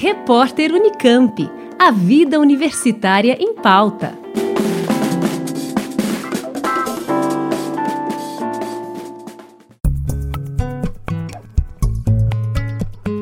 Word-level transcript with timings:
Repórter 0.00 0.72
Unicamp. 0.72 1.50
A 1.76 1.90
vida 1.90 2.38
universitária 2.38 3.36
em 3.40 3.52
pauta. 3.52 4.16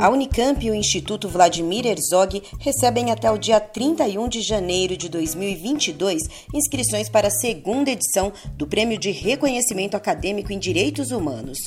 A 0.00 0.10
Unicamp 0.10 0.66
e 0.66 0.70
o 0.72 0.74
Instituto 0.74 1.28
Vladimir 1.28 1.86
Herzog 1.86 2.42
recebem 2.58 3.12
até 3.12 3.30
o 3.30 3.38
dia 3.38 3.60
31 3.60 4.28
de 4.28 4.40
janeiro 4.40 4.96
de 4.96 5.08
2022 5.08 6.22
inscrições 6.52 7.08
para 7.08 7.28
a 7.28 7.30
segunda 7.30 7.92
edição 7.92 8.32
do 8.56 8.66
Prêmio 8.66 8.98
de 8.98 9.12
Reconhecimento 9.12 9.96
Acadêmico 9.96 10.52
em 10.52 10.58
Direitos 10.58 11.12
Humanos 11.12 11.58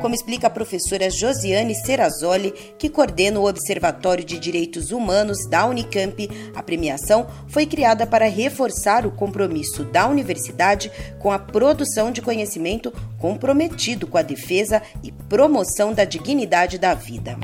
como 0.00 0.14
explica 0.14 0.46
a 0.46 0.50
professora 0.50 1.10
Josiane 1.10 1.74
Serrazoli, 1.74 2.52
que 2.78 2.88
coordena 2.88 3.40
o 3.40 3.48
Observatório 3.48 4.24
de 4.24 4.38
Direitos 4.38 4.90
Humanos 4.90 5.48
da 5.48 5.66
Unicamp. 5.66 6.28
A 6.54 6.62
premiação 6.62 7.26
foi 7.48 7.66
criada 7.66 8.06
para 8.06 8.28
reforçar 8.28 9.06
o 9.06 9.10
compromisso 9.10 9.84
da 9.84 10.06
universidade 10.06 10.90
com 11.18 11.32
a 11.32 11.38
produção 11.38 12.10
de 12.10 12.20
conhecimento 12.20 12.92
comprometido 13.18 14.06
com 14.06 14.18
a 14.18 14.22
defesa 14.22 14.82
e 15.02 15.10
promoção 15.10 15.92
da 15.92 16.04
dignidade 16.04 16.78
da 16.78 16.94
vida. 16.94 17.36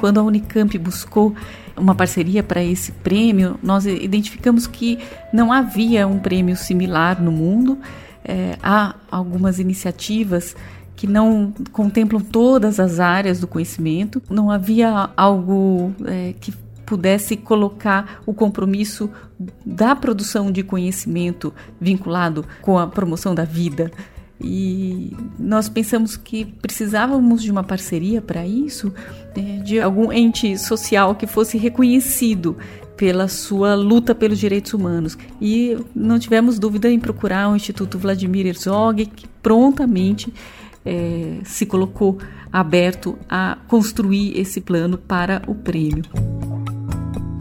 Quando 0.00 0.20
a 0.20 0.22
Unicamp 0.22 0.76
buscou 0.78 1.34
uma 1.76 1.94
parceria 1.94 2.42
para 2.42 2.62
esse 2.62 2.92
prêmio, 2.92 3.58
nós 3.62 3.86
identificamos 3.86 4.66
que 4.66 4.98
não 5.32 5.52
havia 5.52 6.06
um 6.06 6.18
prêmio 6.18 6.56
similar 6.56 7.22
no 7.22 7.32
mundo 7.32 7.78
é, 8.24 8.56
há 8.62 8.94
algumas 9.10 9.58
iniciativas 9.58 10.56
que 10.96 11.06
não 11.06 11.52
contemplam 11.72 12.20
todas 12.20 12.78
as 12.78 13.00
áreas 13.00 13.40
do 13.40 13.46
conhecimento, 13.46 14.22
não 14.30 14.50
havia 14.50 15.10
algo 15.16 15.92
é, 16.06 16.34
que 16.40 16.52
pudesse 16.86 17.36
colocar 17.36 18.22
o 18.26 18.32
compromisso 18.32 19.10
da 19.64 19.96
produção 19.96 20.52
de 20.52 20.62
conhecimento 20.62 21.52
vinculado 21.80 22.44
com 22.62 22.78
a 22.78 22.86
promoção 22.86 23.34
da 23.34 23.44
vida. 23.44 23.90
E 24.40 25.16
nós 25.38 25.68
pensamos 25.68 26.16
que 26.16 26.44
precisávamos 26.44 27.42
de 27.42 27.50
uma 27.50 27.64
parceria 27.64 28.20
para 28.20 28.46
isso, 28.46 28.92
né, 29.36 29.62
de 29.64 29.80
algum 29.80 30.12
ente 30.12 30.58
social 30.58 31.14
que 31.14 31.26
fosse 31.26 31.56
reconhecido 31.56 32.56
pela 32.96 33.28
sua 33.28 33.74
luta 33.74 34.14
pelos 34.14 34.38
direitos 34.38 34.72
humanos. 34.72 35.16
E 35.40 35.76
não 35.94 36.18
tivemos 36.18 36.58
dúvida 36.58 36.90
em 36.90 36.98
procurar 36.98 37.50
o 37.50 37.56
Instituto 37.56 37.98
Vladimir 37.98 38.46
Herzog, 38.46 39.06
que 39.06 39.26
prontamente 39.42 40.32
é, 40.84 41.38
se 41.44 41.66
colocou 41.66 42.18
aberto 42.52 43.18
a 43.28 43.58
construir 43.66 44.38
esse 44.38 44.60
plano 44.60 44.98
para 44.98 45.42
o 45.46 45.54
prêmio. 45.54 46.04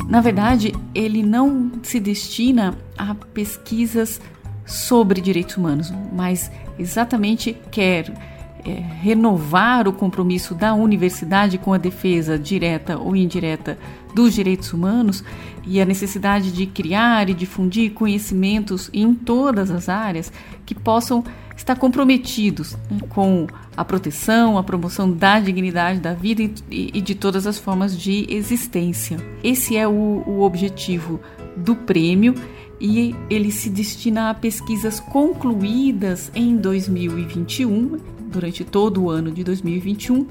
Na 0.07 0.21
verdade, 0.21 0.73
ele 0.93 1.23
não 1.23 1.71
se 1.81 1.99
destina 1.99 2.77
a 2.97 3.15
pesquisas 3.15 4.21
sobre 4.65 5.21
direitos 5.21 5.57
humanos, 5.57 5.91
mas 6.13 6.51
exatamente 6.77 7.57
quer 7.71 8.32
é, 8.65 8.71
renovar 8.71 9.87
o 9.87 9.93
compromisso 9.93 10.55
da 10.55 10.73
universidade 10.73 11.57
com 11.57 11.73
a 11.73 11.77
defesa 11.77 12.37
direta 12.37 12.97
ou 12.97 13.15
indireta 13.15 13.77
dos 14.13 14.33
direitos 14.33 14.71
humanos 14.71 15.23
e 15.65 15.81
a 15.81 15.85
necessidade 15.85 16.51
de 16.51 16.65
criar 16.65 17.29
e 17.29 17.33
difundir 17.33 17.93
conhecimentos 17.93 18.89
em 18.93 19.13
todas 19.13 19.71
as 19.71 19.89
áreas 19.89 20.31
que 20.65 20.75
possam 20.75 21.23
estar 21.55 21.75
comprometidos 21.75 22.75
né, 22.89 22.99
com 23.09 23.47
a 23.75 23.85
proteção, 23.85 24.57
a 24.57 24.63
promoção 24.63 25.11
da 25.11 25.39
dignidade 25.39 25.99
da 25.99 26.13
vida 26.13 26.43
e, 26.69 27.01
de 27.01 27.15
todas 27.15 27.47
as 27.47 27.57
formas 27.57 27.97
de 27.97 28.25
existência. 28.29 29.17
Esse 29.43 29.77
é 29.77 29.87
o, 29.87 30.23
o 30.25 30.41
objetivo 30.41 31.19
do 31.55 31.75
prêmio 31.75 32.35
e 32.79 33.15
ele 33.29 33.51
se 33.51 33.69
destina 33.69 34.29
a 34.29 34.33
pesquisas 34.33 34.99
concluídas 34.99 36.31
em 36.35 36.57
2021, 36.57 37.97
durante 38.33 38.65
todo 38.65 39.03
o 39.03 39.09
ano 39.09 39.31
de 39.31 39.43
2021, 39.43 40.27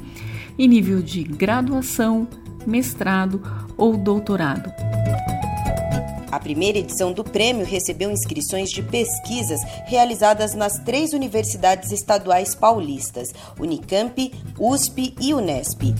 em 0.58 0.68
nível 0.68 1.00
de 1.00 1.22
graduação, 1.22 2.26
mestrado 2.66 3.40
ou 3.76 3.96
doutorado. 3.96 4.70
A 6.30 6.40
primeira 6.40 6.78
edição 6.78 7.12
do 7.12 7.22
prêmio 7.22 7.64
recebeu 7.64 8.10
inscrições 8.10 8.70
de 8.70 8.82
pesquisas 8.82 9.60
realizadas 9.86 10.54
nas 10.54 10.78
três 10.78 11.12
universidades 11.12 11.92
estaduais 11.92 12.54
paulistas: 12.54 13.32
Unicamp, 13.58 14.32
USP 14.58 15.14
e 15.20 15.32
Unesp. 15.34 15.94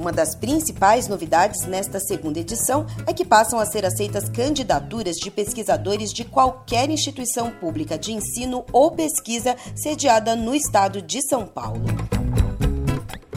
Uma 0.00 0.12
das 0.12 0.34
principais 0.34 1.08
novidades 1.08 1.66
nesta 1.66 2.00
segunda 2.00 2.40
edição 2.40 2.86
é 3.06 3.12
que 3.12 3.22
passam 3.22 3.60
a 3.60 3.66
ser 3.66 3.84
aceitas 3.84 4.30
candidaturas 4.30 5.16
de 5.16 5.30
pesquisadores 5.30 6.10
de 6.10 6.24
qualquer 6.24 6.88
instituição 6.88 7.50
pública 7.50 7.98
de 7.98 8.10
ensino 8.10 8.64
ou 8.72 8.92
pesquisa 8.92 9.54
sediada 9.76 10.34
no 10.34 10.54
estado 10.54 11.02
de 11.02 11.20
São 11.20 11.46
Paulo. 11.46 11.84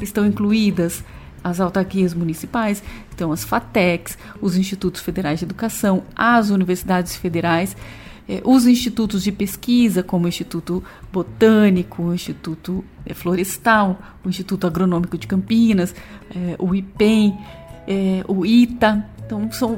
Estão 0.01 0.25
incluídas 0.25 1.03
as 1.43 1.59
autarquias 1.59 2.13
municipais, 2.13 2.81
então 3.13 3.33
as 3.33 3.43
FATECs, 3.43 4.17
os 4.39 4.55
institutos 4.55 5.01
federais 5.01 5.39
de 5.39 5.45
educação, 5.45 6.01
as 6.15 6.49
universidades 6.49 7.13
federais, 7.13 7.75
os 8.43 8.65
institutos 8.65 9.23
de 9.23 9.31
pesquisa, 9.31 10.01
como 10.01 10.25
o 10.25 10.27
Instituto 10.27 10.83
Botânico, 11.11 12.03
o 12.03 12.13
Instituto 12.13 12.83
eh, 13.05 13.13
Florestal, 13.13 13.99
o 14.23 14.29
Instituto 14.29 14.65
Agronômico 14.65 15.17
de 15.17 15.27
Campinas, 15.27 15.93
eh, 16.33 16.55
o 16.57 16.73
IPEM, 16.73 17.37
o 18.27 18.45
ITA. 18.45 19.05
Então, 19.25 19.51
são, 19.51 19.77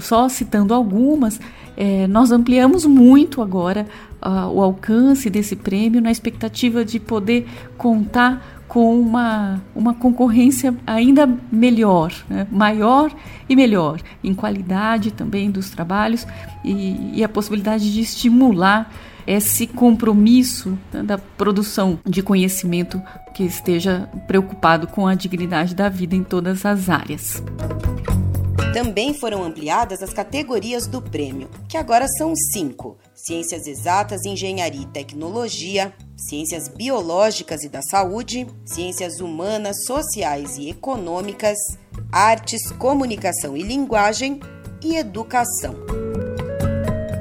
só 0.00 0.28
citando 0.28 0.74
algumas, 0.74 1.40
nós 2.10 2.30
ampliamos 2.30 2.84
muito 2.84 3.40
agora 3.40 3.86
uh, 4.22 4.48
o 4.48 4.62
alcance 4.62 5.28
desse 5.28 5.56
prêmio 5.56 6.00
na 6.00 6.10
expectativa 6.10 6.84
de 6.84 7.00
poder 7.00 7.46
contar 7.76 8.61
com 8.72 8.98
uma, 8.98 9.62
uma 9.74 9.92
concorrência 9.92 10.74
ainda 10.86 11.28
melhor, 11.52 12.10
né? 12.26 12.46
maior 12.50 13.14
e 13.46 13.54
melhor, 13.54 14.00
em 14.24 14.32
qualidade 14.32 15.10
também 15.10 15.50
dos 15.50 15.68
trabalhos 15.68 16.26
e, 16.64 17.18
e 17.18 17.22
a 17.22 17.28
possibilidade 17.28 17.92
de 17.92 18.00
estimular 18.00 18.90
esse 19.26 19.66
compromisso 19.66 20.78
né, 20.90 21.02
da 21.02 21.18
produção 21.18 21.98
de 22.02 22.22
conhecimento 22.22 22.98
que 23.34 23.44
esteja 23.44 24.08
preocupado 24.26 24.86
com 24.86 25.06
a 25.06 25.14
dignidade 25.14 25.74
da 25.74 25.90
vida 25.90 26.16
em 26.16 26.24
todas 26.24 26.64
as 26.64 26.88
áreas. 26.88 27.42
Também 28.72 29.12
foram 29.12 29.44
ampliadas 29.44 30.02
as 30.02 30.14
categorias 30.14 30.86
do 30.86 31.02
prêmio, 31.02 31.50
que 31.68 31.76
agora 31.76 32.08
são 32.08 32.34
cinco: 32.34 32.96
Ciências 33.14 33.66
Exatas, 33.66 34.24
Engenharia 34.24 34.80
e 34.80 34.86
Tecnologia, 34.86 35.92
Ciências 36.28 36.68
Biológicas 36.68 37.64
e 37.64 37.68
da 37.68 37.82
Saúde, 37.82 38.46
Ciências 38.64 39.20
Humanas, 39.20 39.84
Sociais 39.84 40.56
e 40.56 40.70
Econômicas, 40.70 41.58
Artes, 42.10 42.70
Comunicação 42.72 43.56
e 43.56 43.62
Linguagem 43.62 44.40
e 44.82 44.96
Educação. 44.96 45.74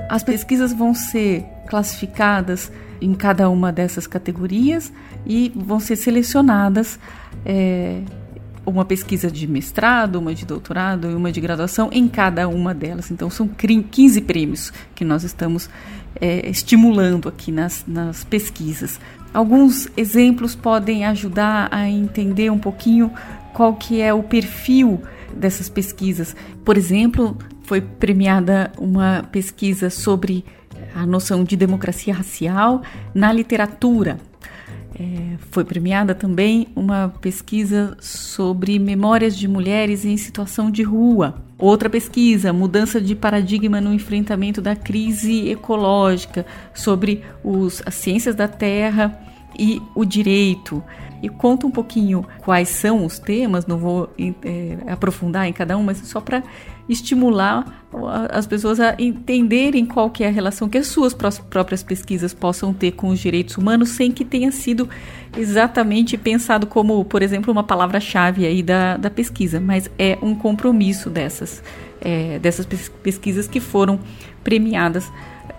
As 0.09 0.23
pesquisas 0.23 0.73
vão 0.73 0.93
ser 0.93 1.45
classificadas 1.67 2.71
em 3.01 3.13
cada 3.15 3.49
uma 3.49 3.71
dessas 3.71 4.05
categorias 4.05 4.91
e 5.25 5.51
vão 5.55 5.79
ser 5.79 5.95
selecionadas 5.95 6.99
é, 7.45 8.01
uma 8.65 8.85
pesquisa 8.85 9.29
de 9.29 9.47
mestrado, 9.47 10.17
uma 10.17 10.33
de 10.33 10.45
doutorado 10.45 11.09
e 11.09 11.15
uma 11.15 11.31
de 11.31 11.41
graduação 11.41 11.89
em 11.91 12.07
cada 12.07 12.47
uma 12.47 12.73
delas. 12.73 13.11
Então, 13.11 13.29
são 13.29 13.47
15 13.47 14.21
prêmios 14.21 14.71
que 14.93 15.03
nós 15.03 15.23
estamos 15.23 15.69
é, 16.19 16.47
estimulando 16.49 17.27
aqui 17.27 17.51
nas, 17.51 17.83
nas 17.87 18.23
pesquisas. 18.23 18.99
Alguns 19.33 19.87
exemplos 19.95 20.55
podem 20.55 21.05
ajudar 21.05 21.69
a 21.71 21.89
entender 21.89 22.49
um 22.51 22.59
pouquinho 22.59 23.11
qual 23.53 23.75
que 23.75 24.01
é 24.01 24.13
o 24.13 24.23
perfil 24.23 25.01
dessas 25.35 25.69
pesquisas. 25.69 26.35
Por 26.65 26.77
exemplo, 26.77 27.37
foi 27.63 27.81
premiada 27.81 28.71
uma 28.77 29.23
pesquisa 29.31 29.89
sobre 29.89 30.43
a 30.93 31.05
noção 31.05 31.43
de 31.43 31.55
democracia 31.55 32.13
racial 32.13 32.81
na 33.13 33.31
literatura. 33.31 34.19
É, 34.99 35.37
foi 35.51 35.63
premiada 35.63 36.13
também 36.13 36.67
uma 36.75 37.13
pesquisa 37.21 37.95
sobre 37.99 38.77
memórias 38.77 39.37
de 39.37 39.47
mulheres 39.47 40.03
em 40.03 40.17
situação 40.17 40.69
de 40.69 40.83
rua. 40.83 41.41
Outra 41.57 41.89
pesquisa, 41.89 42.51
mudança 42.51 42.99
de 42.99 43.15
paradigma 43.15 43.79
no 43.79 43.93
enfrentamento 43.93 44.61
da 44.61 44.75
crise 44.75 45.49
ecológica, 45.49 46.45
sobre 46.73 47.23
os, 47.43 47.81
as 47.85 47.95
ciências 47.95 48.35
da 48.35 48.47
terra 48.47 49.17
e 49.57 49.81
o 49.95 50.03
direito. 50.03 50.83
E 51.21 51.29
conta 51.29 51.67
um 51.67 51.71
pouquinho 51.71 52.25
quais 52.39 52.69
são 52.69 53.05
os 53.05 53.19
temas, 53.19 53.67
não 53.67 53.77
vou 53.77 54.09
é, 54.17 54.77
aprofundar 54.91 55.47
em 55.47 55.53
cada 55.53 55.77
um, 55.77 55.83
mas 55.83 55.97
só 55.99 56.19
para 56.19 56.43
estimular 56.89 57.85
as 58.29 58.47
pessoas 58.47 58.79
a 58.79 58.95
entenderem 58.97 59.85
qual 59.85 60.09
que 60.09 60.23
é 60.23 60.27
a 60.27 60.31
relação 60.31 60.67
que 60.67 60.77
as 60.77 60.87
suas 60.87 61.13
próprias 61.13 61.83
pesquisas 61.83 62.33
possam 62.33 62.73
ter 62.73 62.91
com 62.91 63.09
os 63.09 63.19
direitos 63.19 63.57
humanos 63.57 63.89
sem 63.89 64.11
que 64.11 64.25
tenha 64.25 64.51
sido 64.51 64.89
exatamente 65.37 66.17
pensado 66.17 66.65
como, 66.65 67.03
por 67.05 67.21
exemplo, 67.21 67.51
uma 67.51 67.63
palavra-chave 67.63 68.45
aí 68.45 68.63
da, 68.63 68.97
da 68.97 69.09
pesquisa, 69.09 69.59
mas 69.59 69.89
é 69.97 70.17
um 70.21 70.35
compromisso 70.35 71.09
dessas, 71.09 71.63
é, 72.01 72.39
dessas 72.39 72.65
pesquisas 73.03 73.47
que 73.47 73.59
foram 73.59 73.99
premiadas 74.43 75.11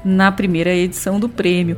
na 0.04 0.32
primeira 0.32 0.74
edição 0.74 1.20
do 1.20 1.28
prêmio. 1.28 1.76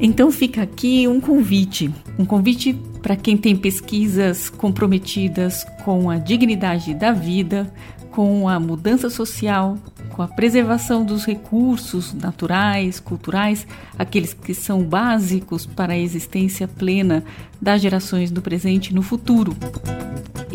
Então 0.00 0.30
fica 0.30 0.62
aqui 0.62 1.08
um 1.08 1.20
convite, 1.20 1.92
um 2.18 2.24
convite 2.24 2.74
para 3.02 3.16
quem 3.16 3.36
tem 3.36 3.56
pesquisas 3.56 4.50
comprometidas 4.50 5.64
com 5.84 6.10
a 6.10 6.18
dignidade 6.18 6.92
da 6.92 7.12
vida, 7.12 7.72
com 8.10 8.48
a 8.48 8.60
mudança 8.60 9.08
social, 9.08 9.78
com 10.10 10.22
a 10.22 10.28
preservação 10.28 11.04
dos 11.04 11.24
recursos 11.24 12.12
naturais, 12.12 13.00
culturais, 13.00 13.66
aqueles 13.98 14.34
que 14.34 14.54
são 14.54 14.82
básicos 14.82 15.64
para 15.64 15.94
a 15.94 15.98
existência 15.98 16.68
plena 16.68 17.24
das 17.60 17.80
gerações 17.80 18.30
do 18.30 18.42
presente 18.42 18.88
e 18.88 18.94
no 18.94 19.02
futuro. 19.02 19.56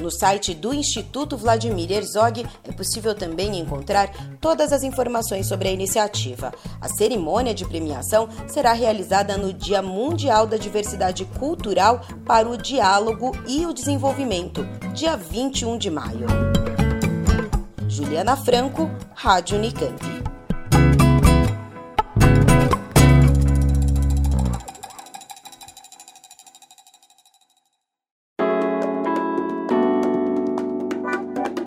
No 0.00 0.10
site 0.12 0.54
do 0.54 0.72
Instituto 0.72 1.36
Vladimir 1.36 1.90
Herzog 1.90 2.46
é 2.62 2.70
possível 2.70 3.12
também 3.12 3.58
encontrar 3.58 4.08
todas 4.40 4.72
as 4.72 4.84
informações 4.84 5.48
sobre 5.48 5.68
a 5.68 5.72
iniciativa. 5.72 6.54
A 6.80 6.88
cerimônia 6.88 7.52
de 7.52 7.64
premiação 7.64 8.28
será 8.46 8.72
realizada 8.72 9.36
no 9.36 9.52
Dia 9.52 9.82
Mundial 9.82 10.46
da 10.46 10.56
Diversidade 10.56 11.24
Cultural 11.24 12.02
para 12.24 12.48
o 12.48 12.56
Diálogo 12.56 13.32
e 13.48 13.66
o 13.66 13.72
Desenvolvimento, 13.72 14.64
dia 14.94 15.16
21 15.16 15.76
de 15.76 15.90
maio. 15.90 16.26
Juliana 17.96 18.36
Franco, 18.36 18.90
Rádio 19.14 19.56
Unicamp. 19.56 19.98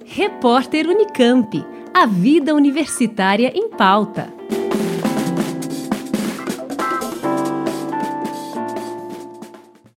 Repórter 0.05 0.85
Unicamp. 0.87 1.65
A 1.95 2.05
vida 2.05 2.53
universitária 2.53 3.51
em 3.55 3.67
pauta. 3.71 4.38